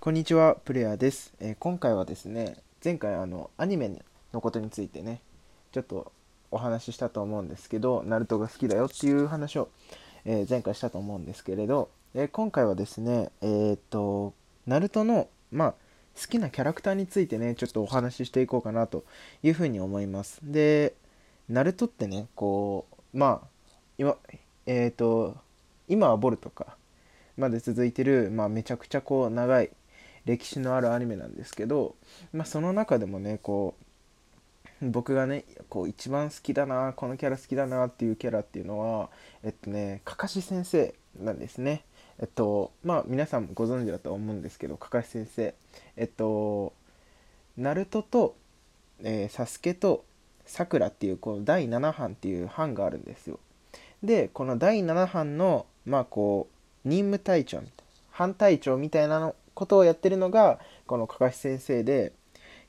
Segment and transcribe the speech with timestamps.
[0.00, 3.90] こんにちは、プレイヤーです、えー今回はですね、前回あのアニメ
[4.32, 5.20] のことについてね、
[5.72, 6.12] ちょっと
[6.52, 9.68] お話ししたと思うんですけど、ナルトが好きだよっていう話を、
[10.24, 14.34] えー前回したと思うんですけれど、えー今回はですね、えーっと、
[14.68, 15.74] ナルトの、まあ、
[16.14, 19.04] 好きなキャラクターについてね、ちょっとお話ししていこうかなと
[19.42, 20.38] いうふうに思います。
[20.44, 20.94] で、
[21.48, 23.48] ナルトってね、こう、まあ、
[23.98, 24.16] 今、
[24.64, 25.36] えーっと、
[25.88, 26.76] 今はボルトか、
[27.36, 29.70] まで続いてる、まあ、めちゃくちゃこう長い
[30.28, 31.96] 歴史のあるアニメなんですけど、
[32.34, 33.74] まあ、その中でもねこ
[34.82, 39.08] う僕がねこう一番好きだなこのキャラ好きだなっていうキャラっていうのは
[39.42, 41.82] えっとねかかし先生なんですね。
[42.20, 45.54] えっとまあ皆さんもご存知だと思うんですけどかかし先生。
[45.96, 46.74] えっと
[47.56, 48.36] ナルトと、
[49.02, 50.04] えーサスケと
[50.44, 53.40] さくらっていうこの第7班っていう班があるんですよ。
[54.02, 56.48] でこの第7班のまあこ
[56.84, 62.12] う任務隊長みたいな班隊長みたいなのことをやってるのがこのかかし先生で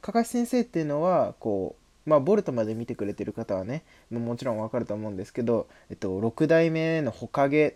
[0.01, 1.75] かかし先生っていうのはこ
[2.07, 7.73] うまあボルトまで見てくれてる方はねもちろんわかると思うんですけど、えっと、6代目のほかげっ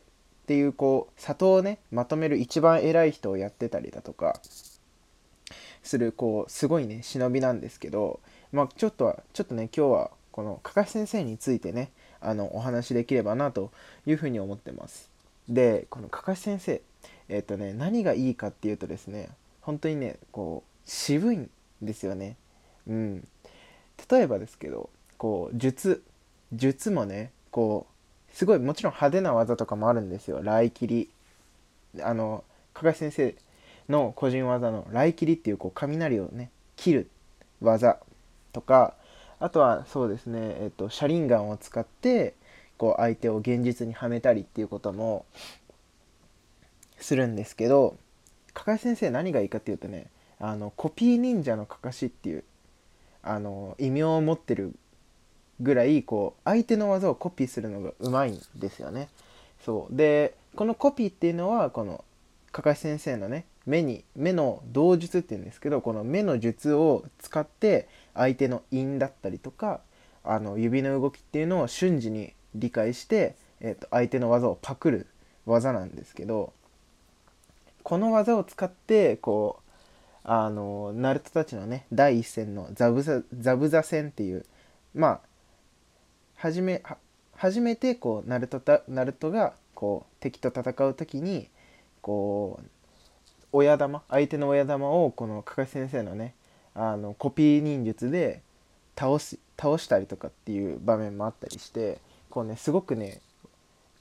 [0.47, 4.39] ていうこう里をねまとめる一番偉い人をやってたりだとか
[5.83, 8.20] するこうすごいね忍びなんですけど、
[8.52, 13.72] まあ、ちょっとはちょっとね今日はこのかかし先生についてねあのお話しできればなと
[14.08, 15.11] いうふうに思ってます。
[15.48, 16.81] でこのかかし先生
[17.30, 19.30] えっ、とね何がいいかっていうとですね
[19.62, 21.50] 本当にねこう渋いん
[21.82, 22.36] ですよね。
[22.88, 23.28] うん。
[24.10, 26.04] 例えばですけどこう術
[26.52, 27.88] 術もねこ
[28.32, 30.38] うすごいもちろん派手な技とかもあるんですよ。
[30.38, 31.10] 雷切り。
[32.02, 33.36] あの加賀先生
[33.88, 37.10] の個人技の雷切りっていうこう雷をね切る
[37.62, 38.00] 技
[38.52, 38.96] とか
[39.40, 42.34] あとはそうですねえっと車輪ガンを使って
[42.78, 45.26] こう相手を現実にはめたりっていうことも
[47.04, 47.98] するんですけど
[48.54, 50.08] かかし先生何がいいかっていうとね
[50.40, 52.44] あのコピー忍者のかかしっていう
[53.22, 54.76] あの異名を持ってる
[55.62, 59.08] ぐらいこう相手の技をコピーするのがうまいんですよね。
[59.64, 62.04] そうでこのコピーっていうのはこの
[62.52, 69.80] かかし先生のね目に目の動術っていうんですけどこの目の術を使って相手の印だったりとか
[70.23, 75.08] あの指の動きっていうのを瞬時に理解して、えーと相手の技をパクる
[75.45, 76.54] 技なんですけど
[77.83, 79.64] この技を使ってこう
[80.23, 84.45] あのナルトたちのね第一戦のザブザザブザ戦っていう
[84.95, 85.20] まあ
[86.36, 86.82] 初め
[87.36, 91.49] 初めてこうナルトたナルトがこう敵と戦う時に
[92.02, 92.67] こう
[93.52, 96.36] 親玉相手の親玉をこの加賀先生のね
[96.73, 98.42] あのコピー忍術で
[98.98, 103.20] 倒し倒したりとかっていう場面もあったりしてこうねすごくね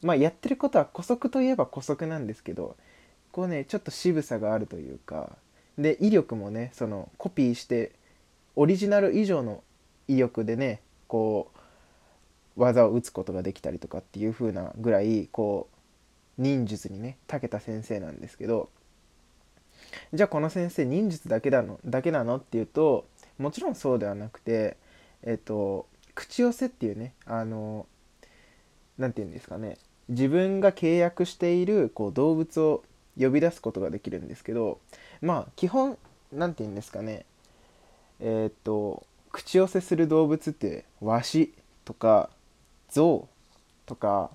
[0.03, 2.76] まあやってることは姑息といえば姑息なんですけど
[3.32, 5.37] こうねちょっと渋さがあるというか
[5.78, 7.93] で威力もねそのコピーして
[8.54, 9.65] オリジナル以上の
[10.06, 11.50] 威力でねこ
[12.56, 15.69] う技を打つことができたりとかっていう風なぐらいこ
[16.38, 18.69] う忍術にね長けた先生なんですけど
[20.12, 23.06] じゃあこの先生忍術だけなのだけなのっていうと
[23.38, 24.76] もちろんそうではなくて
[25.22, 27.87] えっと口寄せっていうねあの
[28.99, 29.78] なんて言うんですかね
[30.09, 32.84] 自分が契約しているこう動物を
[33.19, 34.78] 呼び出すことができるんですけど
[35.21, 35.99] まあ基本
[36.33, 37.25] なんて言うんですかね。
[38.21, 42.28] えーっと口寄せする動物ってワシとか
[42.91, 44.31] ゾウとか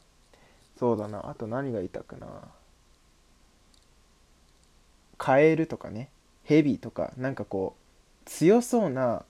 [0.77, 1.29] そうだな。
[1.29, 2.27] あと何がいたかな。
[5.17, 6.09] カエルとかね。
[6.43, 9.23] ヘビとかなんかこう強そうな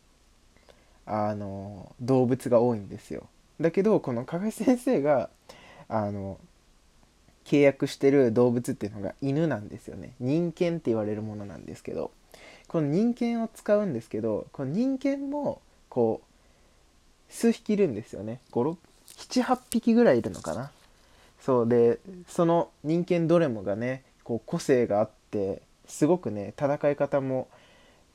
[1.05, 3.27] あの動物が多いんですよ。
[3.59, 5.29] だけどこの加賀先生が
[5.89, 6.37] あの
[7.47, 10.13] 契約してる動物っていうのが犬なんですよね。
[10.19, 12.11] 人犬って言われるものなんですけど。
[12.67, 18.39] この人犬を使うんですけどこの人犬もこう数匹いるんですよね。
[18.51, 20.71] 78匹ぐらいいるのかな。
[21.39, 27.47] そうでその人間どれもがねこう個性があってすごくね戦い方も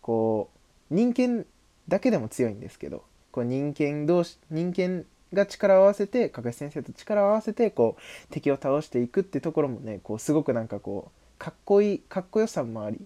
[0.02, 0.50] こ
[0.90, 1.46] う人間
[1.88, 13.00] だけでも強いんですけどこう人間同士人間が力を合わせて加賀先生と力を合わせてこう敵を倒していくってところもねこうすごくなんかこうかっこいいかっこよさもあり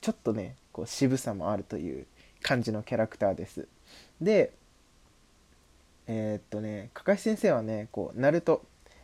[0.00, 2.06] ちょっとねこう渋さもあるという
[2.42, 3.66] 感じのキャラクターです。
[4.20, 4.52] で
[6.06, 8.62] えーっとね加賀先生はねこうナルト、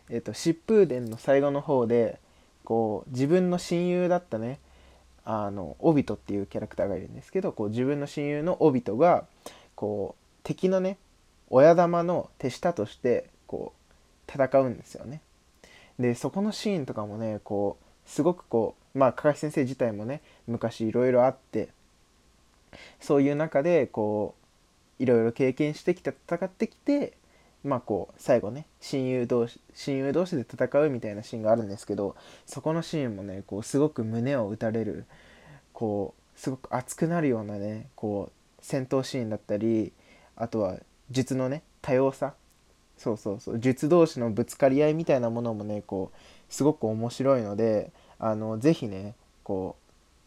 [0.08, 2.20] えーっと疾風伝の最後の方で
[2.64, 4.60] こう自分の親友だったね
[5.24, 9.24] あのオビトっていうキャラクターがいるんですけどこう自分の親友のオビトが
[9.74, 10.98] こう敵のね
[11.50, 15.20] 親玉の手下としてこう戦うんですよね。
[15.98, 21.68] でそこのシーンとかもねこうすごくこうまあかかし先生自体もね昔いろいろあって
[23.00, 24.34] そういう中でこ
[24.98, 27.14] ういろいろ経験してきて戦ってきて
[27.64, 35.04] まあこう最後ね親友同士親友同士で戦うみたいなシーンがあるんですけどそこのシーンもねこうすごく胸を打たれる
[35.72, 38.32] こうすごく熱くなるようなねこう
[38.62, 39.92] 戦闘シーンだったり
[40.36, 40.76] あとは
[41.10, 42.34] 術のね多様さ
[42.96, 46.18] そうそうそう術同士のぶつかり合いみたいなものもねこう
[46.52, 49.76] すごく面白いのであのぜひねこ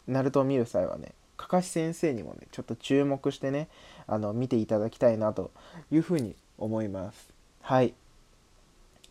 [0.08, 3.68] うナルトを見る際はねかかし先生にもねちょっと注目してね
[4.06, 5.50] あの見ていただきたいなと
[5.92, 7.28] いうふうに思います。
[7.62, 7.94] はい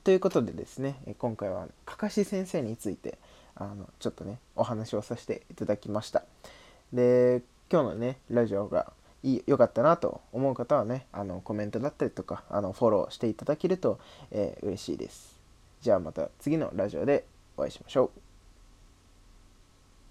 [0.03, 3.17] ということでですね今回はかかし先生について
[3.55, 6.23] あのちょっとねお話をさせていただきました。
[6.91, 7.41] で
[7.71, 8.91] 今日のねラジオが
[9.45, 13.99] 良かったなと思う方はねあのコメントだったりとかあのフォローしていただけると、
[14.31, 15.39] えー、嬉しいです。
[15.81, 17.25] じゃあまた次のラジオで
[17.57, 18.22] お会いしましょう。